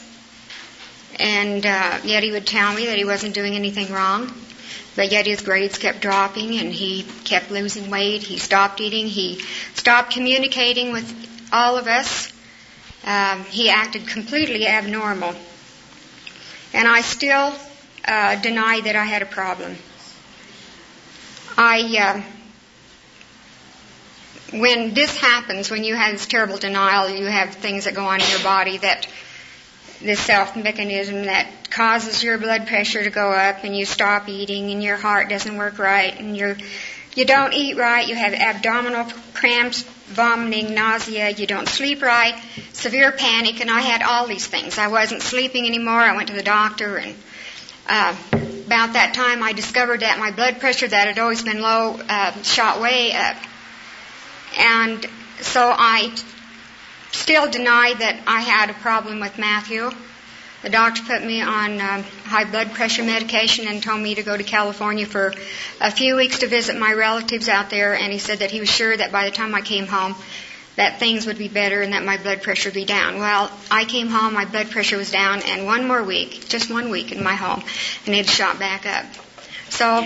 [1.19, 4.33] And uh, yet he would tell me that he wasn't doing anything wrong.
[4.97, 8.23] But yet his grades kept dropping, and he kept losing weight.
[8.23, 9.07] He stopped eating.
[9.07, 9.41] He
[9.75, 11.11] stopped communicating with
[11.53, 12.34] all of us.
[13.05, 15.35] Um, he acted completely abnormal.
[16.73, 17.55] And I still
[18.07, 19.77] uh, denied that I had a problem.
[21.57, 22.25] I,
[24.53, 28.05] uh, when this happens, when you have this terrible denial, you have things that go
[28.05, 29.07] on in your body that
[30.01, 34.71] this self mechanism that causes your blood pressure to go up and you stop eating
[34.71, 36.57] and your heart doesn't work right and you're
[37.15, 42.35] you don't eat right, you have abdominal cramps, vomiting, nausea, you don't sleep right,
[42.73, 44.79] severe panic, and I had all these things.
[44.79, 46.01] I wasn't sleeping anymore.
[46.01, 47.15] I went to the doctor and
[47.87, 48.17] uh,
[48.67, 52.33] about that time, I discovered that my blood pressure that had always been low uh,
[52.43, 53.37] shot way up,
[54.57, 55.07] and
[55.41, 56.15] so I
[57.13, 59.91] still denied that I had a problem with Matthew.
[60.65, 64.35] The doctor put me on um, high blood pressure medication and told me to go
[64.35, 65.35] to California for
[65.79, 67.95] a few weeks to visit my relatives out there.
[67.95, 70.15] And he said that he was sure that by the time I came home,
[70.77, 73.19] that things would be better and that my blood pressure would be down.
[73.19, 76.89] Well, I came home, my blood pressure was down, and one more week, just one
[76.89, 77.63] week in my home,
[78.07, 79.05] and it shot back up.
[79.69, 80.03] So,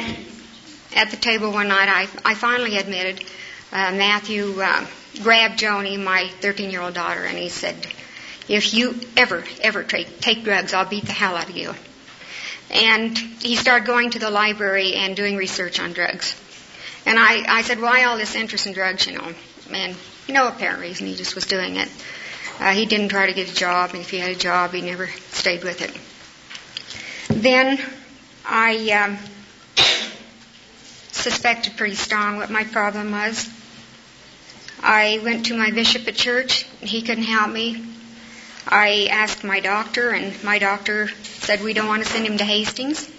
[0.97, 3.25] at the table one night, I, I finally admitted,
[3.71, 4.85] uh, Matthew uh,
[5.23, 7.77] grabbed Joni, my 13 year old daughter, and he said,
[8.49, 11.75] If you ever, ever take, take drugs, I'll beat the hell out of you.
[12.71, 16.35] And he started going to the library and doing research on drugs.
[17.07, 19.33] And I, I said, Why all this interest in drugs, you know?
[19.71, 19.97] And
[20.29, 21.07] no apparent reason.
[21.07, 21.89] He just was doing it.
[22.59, 24.81] Uh, he didn't try to get a job, and if he had a job, he
[24.81, 25.97] never stayed with it.
[27.35, 27.79] Then
[28.45, 29.19] I um,
[31.13, 33.49] suspected pretty strong what my problem was.
[34.81, 36.65] I went to my bishop at church.
[36.81, 37.85] He couldn't help me.
[38.69, 42.45] I asked my doctor, and my doctor said we don't want to send him to
[42.45, 43.11] Hastings.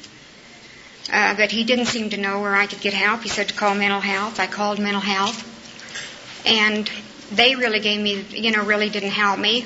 [1.12, 3.23] Uh, but he didn't seem to know where I could get help.
[3.23, 4.39] He said to call mental health.
[4.39, 5.43] I called mental health
[6.45, 6.89] and
[7.31, 9.65] they really gave me, you know, really didn't help me.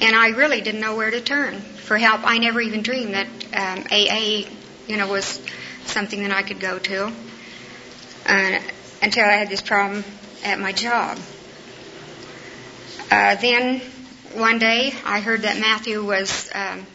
[0.00, 2.20] And I really didn't know where to turn for help.
[2.24, 4.48] I never even dreamed that um, AA,
[4.86, 5.40] you know, was
[5.84, 7.06] something that I could go to
[8.26, 8.58] uh,
[9.02, 10.04] until I had this problem
[10.44, 11.18] at my job.
[13.10, 13.80] Uh, then
[14.36, 16.86] one day I heard that Matthew was um,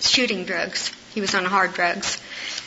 [0.00, 0.88] shooting drugs.
[1.14, 2.20] He was on hard drugs.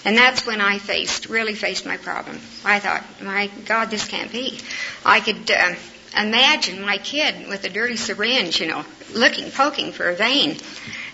[0.06, 2.40] And that's when I faced, really faced my problem.
[2.64, 4.60] I thought, my God, this can't be.
[5.04, 5.74] I could uh,
[6.18, 10.58] imagine my kid with a dirty syringe, you know, looking, poking for a vein.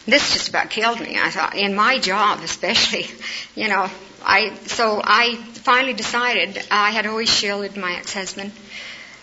[0.05, 1.17] This just about killed me.
[1.17, 3.07] I thought, in my job especially,
[3.55, 3.89] you know,
[4.23, 8.51] I, so I finally decided, I had always shielded my ex-husband,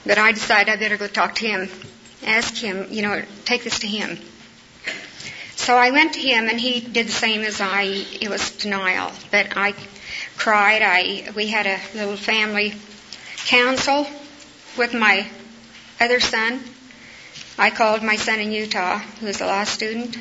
[0.04, 1.68] but I decided I better go talk to him
[2.24, 4.18] ask him, you know, take this to him.
[5.56, 7.82] So I went to him, and he did the same as I.
[8.20, 9.74] It was denial, but I
[10.36, 10.82] cried.
[10.82, 12.74] I we had a little family
[13.46, 14.06] council
[14.76, 15.26] with my
[16.00, 16.60] other son.
[17.58, 20.16] I called my son in Utah, who was a law student,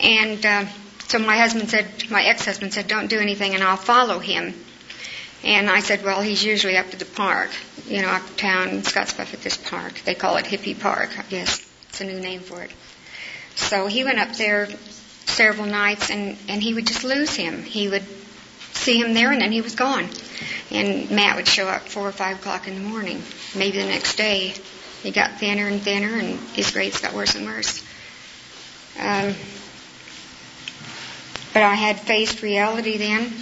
[0.00, 0.64] and uh,
[1.08, 4.54] so my husband said, my ex-husband said, don't do anything, and I'll follow him.
[5.42, 7.50] And I said, well, he's usually up to the park,
[7.86, 9.94] you know, uptown Scottsbluff at this park.
[10.04, 11.66] They call it Hippie Park, I guess.
[11.88, 12.70] It's a new name for it.
[13.56, 14.68] So he went up there
[15.26, 17.62] several nights, and and he would just lose him.
[17.62, 18.04] He would
[18.72, 20.08] see him there, and then he was gone.
[20.70, 23.22] And Matt would show up four or five o'clock in the morning.
[23.54, 24.54] Maybe the next day,
[25.02, 27.82] he got thinner and thinner, and his grades got worse and worse.
[28.98, 29.34] Um,
[31.52, 33.32] but I had faced reality then,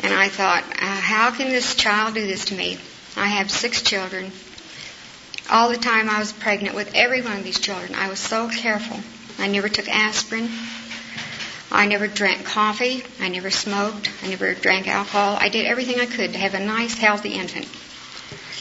[0.00, 2.78] and I thought, uh, how can this child do this to me?
[3.16, 4.32] I have six children.
[5.50, 8.48] All the time I was pregnant with every one of these children, I was so
[8.48, 8.98] careful.
[9.38, 10.48] I never took aspirin.
[11.70, 13.02] I never drank coffee.
[13.20, 14.10] I never smoked.
[14.22, 15.36] I never drank alcohol.
[15.40, 17.68] I did everything I could to have a nice, healthy infant.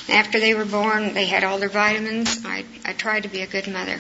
[0.10, 2.44] After they were born, they had all their vitamins.
[2.46, 4.00] I, I tried to be a good mother.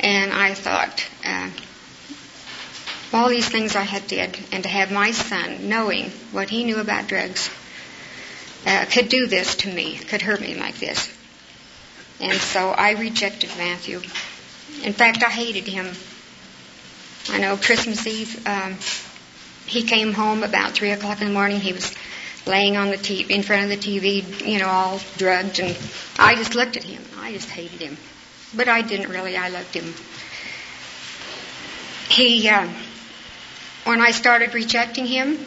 [0.00, 1.50] And I thought, uh,
[3.16, 6.78] all these things I had did, and to have my son knowing what he knew
[6.78, 7.50] about drugs
[8.66, 11.12] uh, could do this to me, could hurt me like this.
[12.20, 13.98] And so I rejected Matthew.
[14.82, 15.86] In fact, I hated him.
[17.30, 18.76] I know Christmas Eve, um,
[19.66, 21.58] he came home about three o'clock in the morning.
[21.58, 21.92] He was
[22.46, 25.76] laying on the TV, in front of the TV, you know, all drugged, and
[26.18, 27.02] I just looked at him.
[27.18, 27.96] I just hated him,
[28.54, 29.36] but I didn't really.
[29.36, 29.92] I loved him.
[32.08, 32.48] He.
[32.48, 32.68] Uh,
[33.86, 35.38] when I started rejecting him,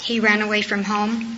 [0.00, 1.36] he ran away from home.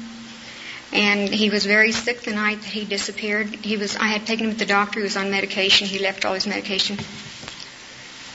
[0.92, 3.48] And he was very sick the night that he disappeared.
[3.48, 5.00] He was, I had taken him to the doctor.
[5.00, 5.88] He was on medication.
[5.88, 6.96] He left all his medication.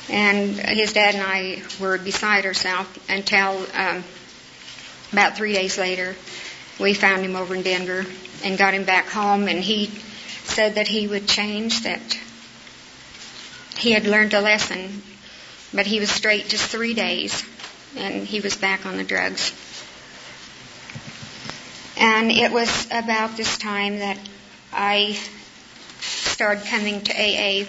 [0.10, 4.04] And his dad and I were beside ourselves until um,
[5.14, 6.14] about three days later,
[6.78, 8.06] we found him over in Denver
[8.44, 9.48] and got him back home.
[9.48, 9.88] And he
[10.44, 12.20] said that he would change, that
[13.78, 15.04] he had learned a lesson,
[15.74, 17.46] but he was straight just three days
[17.96, 19.54] and he was back on the drugs.
[21.98, 24.18] And it was about this time that
[24.74, 25.20] I
[26.00, 27.66] started coming to AA.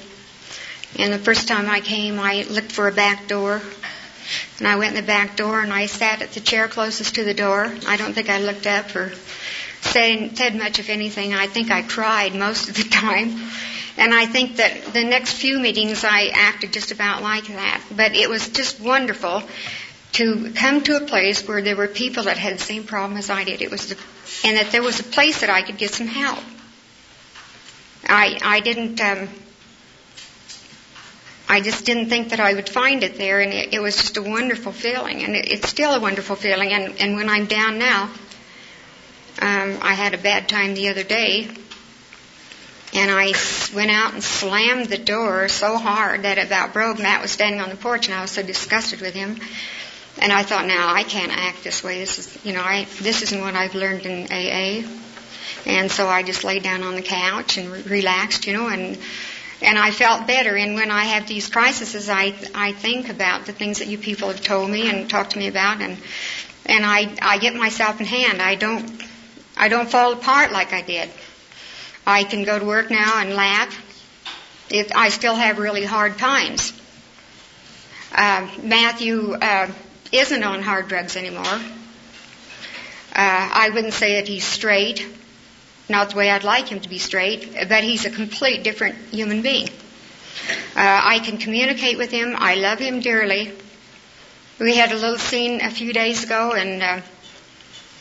[0.98, 3.60] And the first time I came, I looked for a back door.
[4.58, 7.24] And I went in the back door and I sat at the chair closest to
[7.24, 7.74] the door.
[7.86, 9.12] I don't think I looked up or
[9.80, 11.34] said, much, of anything.
[11.34, 13.40] I think I cried most of the time.
[13.98, 17.82] And I think that the next few meetings I acted just about like that.
[17.94, 19.42] But it was just wonderful
[20.12, 23.30] to come to a place where there were people that had the same problem as
[23.30, 23.62] I did.
[23.62, 23.98] It was, the,
[24.44, 26.44] and that there was a place that I could get some help.
[28.06, 29.00] I I didn't.
[29.00, 29.28] Um,
[31.48, 34.16] I just didn't think that I would find it there, and it, it was just
[34.16, 36.72] a wonderful feeling, and it, it's still a wonderful feeling.
[36.72, 38.04] And and when I'm down now,
[39.40, 41.48] um, I had a bad time the other day,
[42.92, 43.32] and I
[43.74, 46.98] went out and slammed the door so hard that about broke.
[46.98, 49.38] Matt was standing on the porch, and I was so disgusted with him
[50.22, 51.98] and I thought, now I can't act this way.
[51.98, 54.88] This is, you know, I this isn't what I've learned in AA.
[55.66, 58.96] And so I just laid down on the couch and re- relaxed, you know, and
[59.62, 60.56] and I felt better.
[60.56, 64.28] And when I have these crises, I I think about the things that you people
[64.28, 65.98] have told me and talked to me about, and
[66.66, 68.40] and I I get myself in hand.
[68.40, 69.02] I don't
[69.56, 71.10] I don't fall apart like I did.
[72.06, 73.76] I can go to work now and laugh.
[74.70, 76.72] It, I still have really hard times.
[78.14, 79.32] Uh, Matthew.
[79.32, 79.66] Uh,
[80.12, 81.44] isn't on hard drugs anymore.
[81.44, 81.50] Uh,
[83.14, 85.06] I wouldn't say that he's straight,
[85.88, 89.42] not the way I'd like him to be straight, but he's a complete different human
[89.42, 89.68] being.
[90.74, 92.34] Uh, I can communicate with him.
[92.38, 93.52] I love him dearly.
[94.58, 97.00] We had a little scene a few days ago, and uh,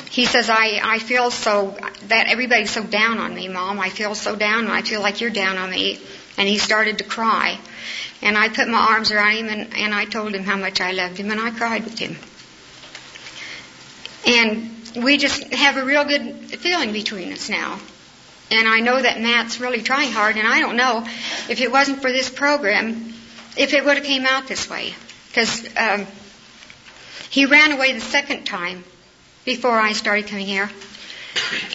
[0.09, 3.80] he says, I, I feel so, that everybody's so down on me, Mom.
[3.80, 5.99] I feel so down, and I feel like you're down on me.
[6.38, 7.59] And he started to cry.
[8.21, 10.91] And I put my arms around him and, and I told him how much I
[10.91, 12.17] loved him and I cried with him.
[14.25, 17.79] And we just have a real good feeling between us now.
[18.51, 21.03] And I know that Matt's really trying hard and I don't know
[21.49, 23.13] if it wasn't for this program,
[23.57, 24.93] if it would have came out this way.
[25.29, 26.05] Because um,
[27.29, 28.84] he ran away the second time
[29.45, 30.69] before I started coming here.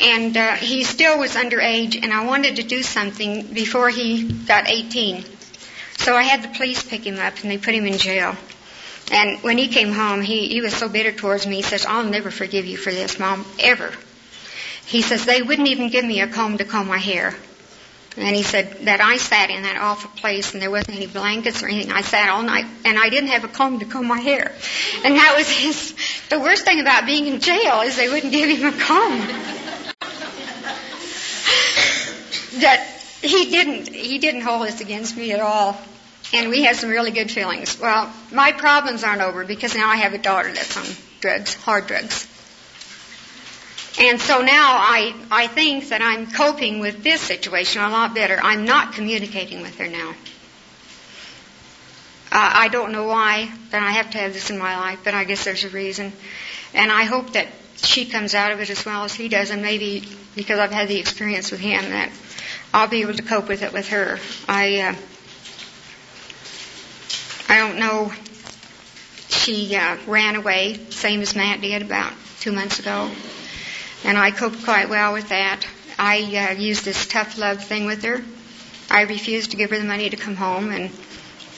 [0.03, 4.69] And uh, he still was underage, and I wanted to do something before he got
[4.69, 5.25] 18.
[5.99, 8.37] So I had the police pick him up and they put him in jail.
[9.11, 11.57] And when he came home, he, he was so bitter towards me.
[11.57, 13.93] He says, I'll never forgive you for this, Mom, ever.
[14.87, 17.35] He says, they wouldn't even give me a comb to comb my hair.
[18.17, 21.63] And he said that I sat in that awful place and there wasn't any blankets
[21.63, 21.93] or anything.
[21.93, 24.53] I sat all night and I didn't have a comb to comb my hair.
[25.05, 25.95] And that was his,
[26.31, 29.19] the worst thing about being in jail is they wouldn't give him a comb.
[32.61, 32.87] that
[33.21, 35.79] he didn't, he didn't hold this against me at all.
[36.33, 37.79] And we had some really good feelings.
[37.79, 40.87] Well, my problems aren't over because now I have a daughter that's on
[41.21, 42.27] drugs, hard drugs.
[43.99, 48.39] And so now I, I think that I'm coping with this situation a lot better.
[48.43, 50.11] I'm not communicating with her now.
[52.31, 55.15] Uh, I don't know why that I have to have this in my life, but
[55.15, 56.13] I guess there's a reason.
[56.75, 59.63] And I hope that she comes out of it as well as he does, and
[59.63, 60.03] maybe
[60.35, 62.11] because I've had the experience with him that
[62.75, 64.19] I'll be able to cope with it with her.
[64.47, 64.95] I uh,
[67.49, 68.13] I don't know.
[69.29, 73.11] She uh, ran away, same as Matt did about two months ago
[74.07, 75.67] and I coped quite well with that.
[75.99, 76.19] I
[76.51, 78.23] uh, used this tough love thing with her.
[78.89, 80.91] I refused to give her the money to come home, and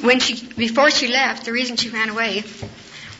[0.00, 2.44] when she before she left, the reason she ran away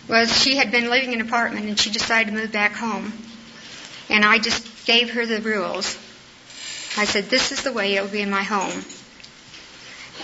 [0.09, 3.13] was she had been living in an apartment and she decided to move back home.
[4.09, 5.99] And I just gave her the rules.
[6.97, 8.83] I said, "This is the way it'll be in my home."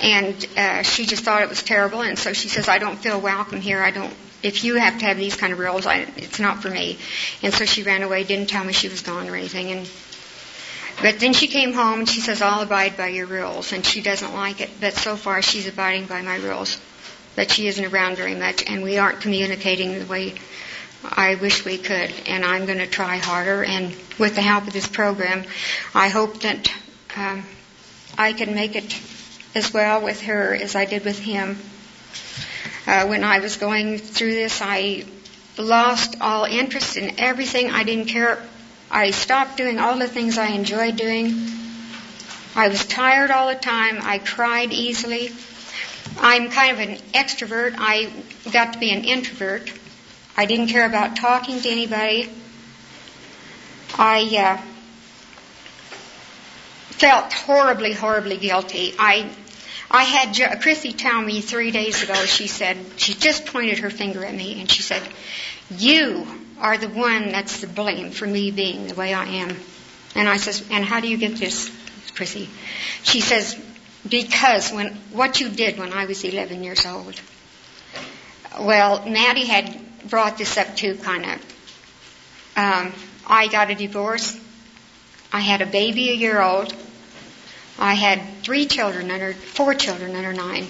[0.02, 3.20] And uh, she just thought it was terrible, and so she says, "I don't feel
[3.20, 3.82] welcome here.
[3.82, 4.14] I don't
[4.44, 6.98] if you have to have these kind of rules, I, it's not for me.
[7.42, 9.70] And so she ran away, didn't tell me she was gone or anything.
[9.72, 9.88] And
[11.02, 14.00] but then she came home and she says, "I'll abide by your rules," and she
[14.00, 14.70] doesn't like it.
[14.80, 16.78] But so far, she's abiding by my rules.
[17.34, 20.34] But she isn't around very much, and we aren't communicating the way
[21.02, 22.12] I wish we could.
[22.26, 23.64] And I'm going to try harder.
[23.64, 25.44] And with the help of this program,
[25.94, 26.72] I hope that
[27.16, 27.42] um,
[28.16, 28.96] I can make it
[29.54, 31.58] as well with her as I did with him.
[32.86, 35.04] Uh, when I was going through this, I
[35.56, 37.70] lost all interest in everything.
[37.70, 38.42] I didn't care.
[38.90, 41.48] I stopped doing all the things I enjoyed doing.
[42.54, 43.98] I was tired all the time.
[44.02, 45.30] I cried easily.
[46.18, 47.74] I'm kind of an extrovert.
[47.78, 48.12] I
[48.52, 49.72] got to be an introvert.
[50.36, 52.30] I didn't care about talking to anybody.
[53.96, 54.56] I uh,
[56.90, 58.94] felt horribly, horribly guilty.
[58.98, 59.30] I
[59.94, 64.24] I had Chrissy tell me three days ago, she said, she just pointed her finger
[64.24, 65.00] at me and she said,
[65.70, 66.26] You
[66.60, 69.56] are the one that's the blame for me being the way I am.
[70.16, 71.70] And I says, And how do you get this,
[72.12, 72.48] Chrissy?
[73.04, 73.56] She says,
[74.08, 77.20] Because when what you did when I was 11 years old.
[78.58, 79.78] Well, Maddie had
[80.10, 81.56] brought this up too, kind of.
[82.56, 82.92] Um,
[83.28, 84.36] I got a divorce.
[85.32, 86.74] I had a baby a year old.
[87.78, 90.66] I had three children under, four children under nine.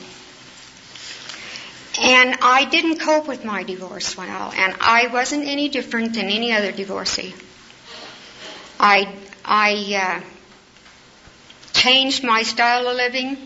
[2.01, 6.53] And I didn't cope with my divorce well, and I wasn't any different than any
[6.53, 7.35] other divorcee.
[8.81, 10.25] I, I uh,
[11.73, 13.37] changed my style of living.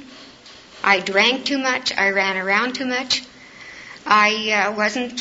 [0.82, 1.92] I drank too much.
[1.96, 3.24] I ran around too much.
[4.06, 5.20] I uh, wasn't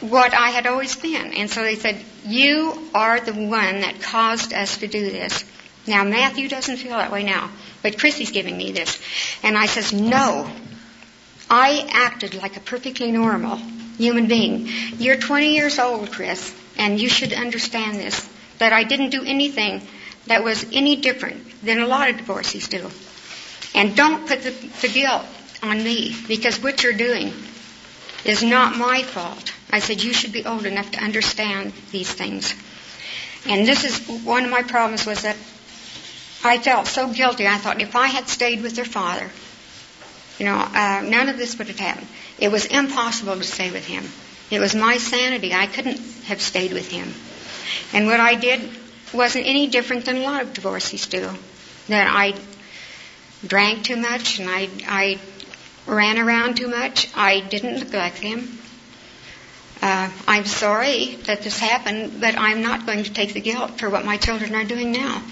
[0.00, 1.34] what I had always been.
[1.34, 5.44] And so they said, You are the one that caused us to do this.
[5.88, 7.50] Now, Matthew doesn't feel that way now,
[7.82, 9.00] but Chrissy's giving me this.
[9.42, 10.48] And I says, no.
[11.50, 13.56] I acted like a perfectly normal
[13.96, 14.68] human being.
[14.98, 18.28] You're 20 years old, Chris, and you should understand this,
[18.58, 19.82] that I didn't do anything
[20.26, 22.90] that was any different than a lot of divorcees do.
[23.74, 24.50] And don't put the,
[24.82, 25.24] the guilt
[25.62, 27.32] on me, because what you're doing
[28.24, 29.52] is not my fault.
[29.70, 32.54] I said, you should be old enough to understand these things.
[33.46, 35.36] And this is one of my problems was that
[36.44, 37.46] I felt so guilty.
[37.46, 39.30] I thought if I had stayed with their father,
[40.38, 42.06] you know, uh, none of this would have happened.
[42.38, 44.04] It was impossible to stay with him.
[44.50, 45.52] It was my sanity.
[45.52, 47.12] I couldn't have stayed with him.
[47.92, 48.70] And what I did
[49.12, 51.28] wasn't any different than a lot of divorcees do.
[51.88, 52.34] That I
[53.46, 55.18] drank too much and I, I
[55.86, 57.08] ran around too much.
[57.16, 58.58] I didn't neglect him.
[59.80, 63.88] Uh, I'm sorry that this happened, but I'm not going to take the guilt for
[63.88, 65.22] what my children are doing now.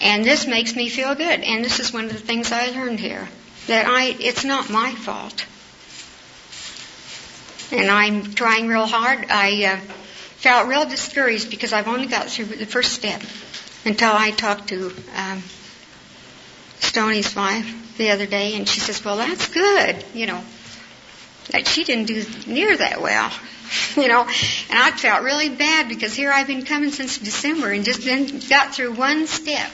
[0.00, 1.40] And this makes me feel good.
[1.40, 3.28] And this is one of the things I learned here
[3.66, 5.46] that I it's not my fault.
[7.72, 9.26] And I'm trying real hard.
[9.30, 9.80] I uh,
[10.38, 13.22] felt real discouraged because I've only got through the first step
[13.84, 15.42] until I talked to um,
[16.80, 20.42] Stoney's wife the other day, and she says, "Well, that's good," you know.
[21.50, 23.30] That she didn't do near that well,
[23.96, 24.22] you know.
[24.22, 28.40] And I felt really bad because here I've been coming since December and just then
[28.48, 29.70] got through one step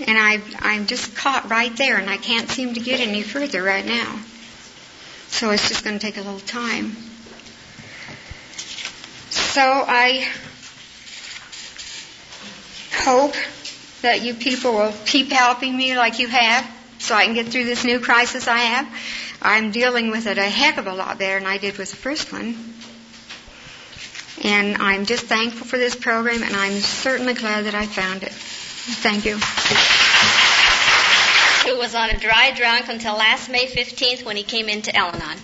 [0.00, 3.62] and I, I'm just caught right there, and I can't seem to get any further
[3.62, 4.20] right now.
[5.28, 6.96] So it's just going to take a little time.
[9.30, 10.28] So I
[12.92, 13.34] hope
[14.02, 17.64] that you people will keep helping me like you have so I can get through
[17.64, 18.88] this new crisis I have.
[19.40, 21.96] I'm dealing with it a heck of a lot better than I did with the
[21.96, 22.56] first one.
[24.44, 28.32] And I'm just thankful for this program, and I'm certainly glad that I found it.
[28.88, 29.36] Thank you.
[31.68, 35.08] Who was on a dry drunk until last May 15th when he came into Al
[35.08, 35.38] Anon.